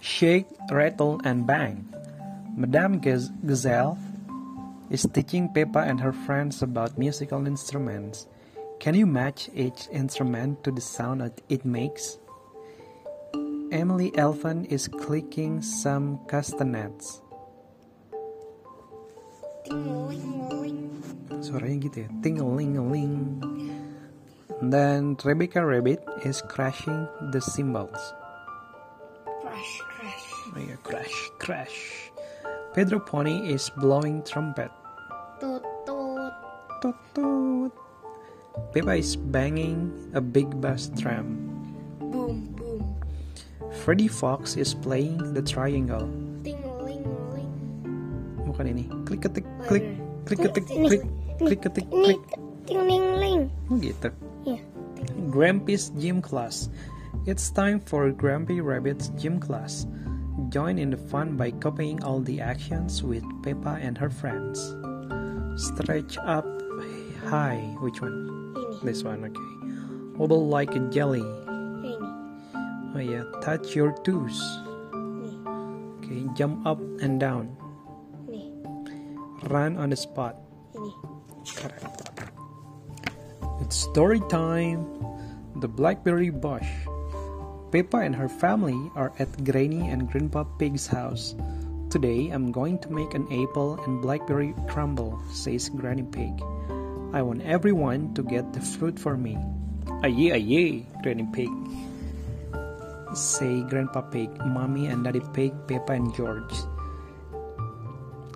[0.00, 1.88] Shake, rattle, and bang.
[2.56, 3.98] Madame Gazelle
[4.90, 8.26] is teaching Peppa and her friends about musical instruments.
[8.80, 12.18] Can you match each instrument to the sound that it makes?
[13.70, 17.22] Emily Elephant is clicking some castanets.
[21.40, 23.38] Suaranya gitu ya, ting-a-ling-a-ling.
[24.60, 28.00] Then Rebecca Rabbit is crashing the cymbals.
[29.60, 30.24] Crash, crash.
[30.56, 31.78] Oh yeah, crash, crash.
[32.72, 34.72] Pedro Pony is blowing trumpet.
[35.36, 36.32] Toot, toot.
[36.80, 37.72] Toot toot.
[38.72, 41.44] Peppa is banging a big bass drum.
[42.00, 42.88] Boom, boom.
[43.84, 46.08] Freddy Fox is playing the triangle.
[46.40, 47.04] Ting, ling,
[47.36, 47.52] ling.
[48.48, 48.88] Bukan ini.
[49.04, 49.84] Klik ketik klik
[50.24, 51.04] klik ketik klik
[51.36, 52.20] klik ketik klik.
[52.64, 53.40] ting, ling, ling.
[53.68, 54.08] Oh, gitu.
[54.48, 54.64] Iya.
[55.28, 56.72] Grampy's gym class.
[57.26, 59.84] It's time for Grampy Rabbit's gym class.
[60.48, 64.72] Join in the fun by copying all the actions with Peppa and her friends.
[65.60, 66.48] Stretch up
[67.28, 67.60] high.
[67.84, 68.56] Which one?
[68.56, 68.80] Ini.
[68.80, 69.50] This one, okay.
[70.16, 71.20] Wobble like a jelly.
[71.20, 71.92] Ini.
[72.96, 73.28] Oh yeah.
[73.44, 74.40] Touch your toes.
[74.96, 75.36] Nih.
[76.00, 76.24] Okay.
[76.32, 77.52] Jump up and down.
[78.32, 78.48] Nih.
[79.52, 80.40] Run on the spot.
[80.72, 80.88] Ini.
[81.52, 81.84] Correct.
[83.60, 84.88] It's story time.
[85.60, 86.64] The Blackberry Bush.
[87.70, 91.38] Peppa and her family are at Granny and Grandpa Pig's house.
[91.86, 96.34] Today I'm going to make an apple and blackberry crumble, says Granny Pig.
[97.14, 99.38] I want everyone to get the fruit for me.
[100.02, 101.50] Aye, aye, Granny Pig.
[103.14, 106.54] Say Grandpa Pig, Mommy and Daddy Pig, Peppa and George.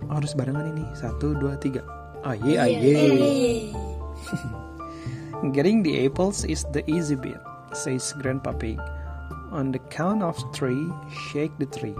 [0.06, 0.86] Oh, harus barengan ini.
[0.94, 1.82] Satu, dua, tiga.
[2.22, 3.74] Aye, aye.
[5.54, 7.38] Getting the apples is the easy bit,
[7.74, 8.78] says Grandpa Pig.
[9.54, 10.90] On the count of three,
[11.30, 11.94] shake the tree.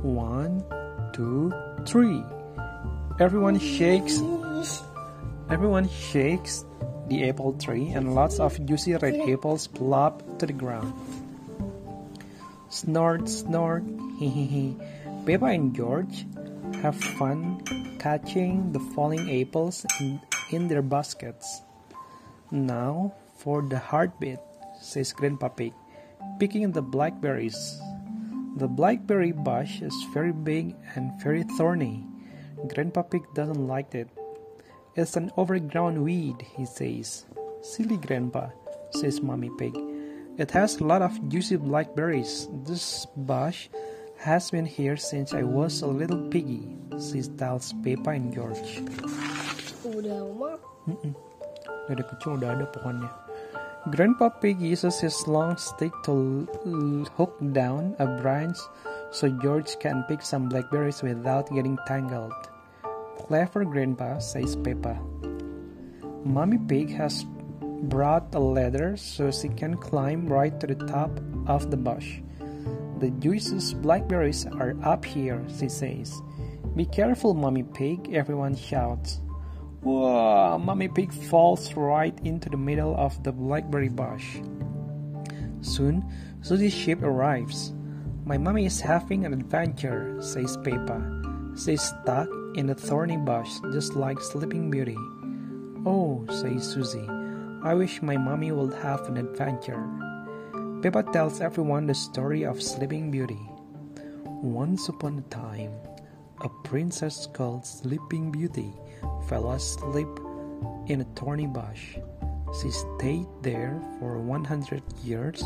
[0.00, 0.64] One,
[1.12, 1.52] two,
[1.84, 2.24] three.
[3.20, 4.16] Everyone shakes.
[5.52, 6.64] Everyone shakes
[7.12, 10.96] the apple tree, and lots of juicy red apples plop to the ground.
[12.72, 13.84] Snort, snort,
[14.16, 14.76] hee hee.
[15.28, 16.24] Peppa and George
[16.80, 17.60] have fun
[18.00, 20.18] catching the falling apples in,
[20.50, 21.60] in their baskets.
[22.50, 24.40] Now for the heartbeat,
[24.80, 25.74] says Grandpa Pig,
[26.38, 27.80] picking the blackberries.
[28.56, 32.04] The blackberry bush is very big and very thorny.
[32.72, 34.08] Grandpa Pig doesn't like it.
[34.96, 37.26] It's an overgrown weed, he says.
[37.60, 38.48] Silly Grandpa,
[38.92, 39.76] says Mommy Pig.
[40.38, 42.48] It has a lot of juicy blackberries.
[42.64, 43.68] This bush
[44.16, 48.80] has been here since I was a little piggy, says tells Peppa and George.
[49.84, 50.56] Udah mah.
[51.86, 53.25] Dari kecil udah ada pohonnya.
[53.90, 56.48] Grandpa Pig uses his long stick to
[57.16, 58.58] hook down a branch
[59.12, 62.32] so George can pick some blackberries without getting tangled.
[63.16, 64.98] Clever Grandpa, says Peppa.
[66.24, 67.24] Mommy Pig has
[67.86, 71.10] brought a ladder so she can climb right to the top
[71.46, 72.18] of the bush.
[72.98, 76.20] The juiciest blackberries are up here, she says.
[76.74, 79.20] Be careful, Mommy Pig, everyone shouts.
[79.86, 80.58] Whoa!
[80.58, 84.42] Mommy Pig falls right into the middle of the blackberry bush.
[85.60, 86.02] Soon,
[86.42, 87.72] Susie Sheep arrives.
[88.24, 90.98] My mummy is having an adventure, says Peppa.
[91.54, 92.26] She's stuck
[92.56, 94.98] in a thorny bush just like Sleeping Beauty.
[95.86, 97.06] Oh, says Susie,
[97.62, 99.86] I wish my mummy would have an adventure.
[100.82, 103.38] Peppa tells everyone the story of Sleeping Beauty.
[104.42, 105.70] Once upon a time,
[106.40, 108.74] a princess called Sleeping Beauty
[109.28, 110.08] fell asleep
[110.86, 111.98] in a thorny bush.
[112.62, 115.42] She stayed there for 100 years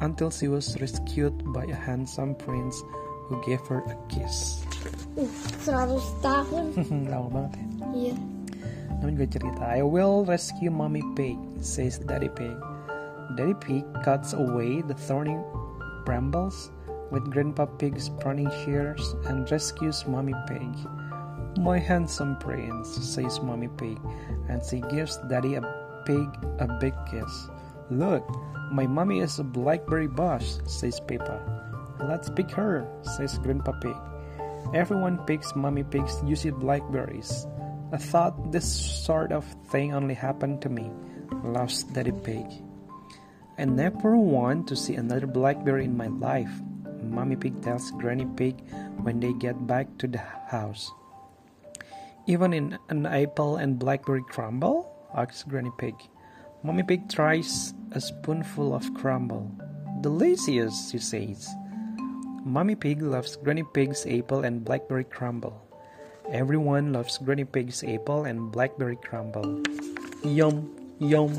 [0.00, 2.82] until she was rescued by a handsome prince
[3.28, 4.64] who gave her a kiss.
[5.14, 5.22] Uh,
[5.68, 6.64] 100 tahun.
[7.06, 7.86] Lama banget ya.
[7.94, 8.16] Iya.
[9.00, 12.52] Namun gue cerita, I will rescue Mommy Pig, says Daddy Pig.
[13.38, 15.38] Daddy Pig cuts away the thorny
[16.04, 16.68] brambles
[17.08, 20.68] with Grandpa Pig's pruning shears and rescues Mommy Pig.
[21.60, 24.00] My handsome prince, says Mommy Pig,
[24.48, 25.62] and she gives Daddy a
[26.06, 27.50] pig a big kiss.
[27.90, 28.24] Look,
[28.72, 31.36] my mommy is a blackberry bush, says Peppa.
[32.00, 33.96] Let's pick her, says Grandpa Pig.
[34.72, 37.46] Everyone picks Mommy Pig's juicy blackberries.
[37.92, 38.64] I thought this
[39.04, 40.90] sort of thing only happened to me,
[41.44, 42.46] laughs Daddy Pig.
[43.58, 46.56] I never want to see another blackberry in my life,
[47.02, 48.64] Mommy Pig tells Granny Pig
[49.04, 50.90] when they get back to the house.
[52.26, 54.86] Even in an apple and blackberry crumble?
[55.14, 55.94] asks Granny Pig.
[56.62, 59.50] Mommy Pig tries a spoonful of crumble.
[60.02, 61.48] Delicious, she says.
[62.44, 65.60] Mommy Pig loves Granny Pig's apple and blackberry crumble.
[66.30, 69.62] Everyone loves Granny Pig's apple and blackberry crumble.
[70.22, 71.32] Yum, yum.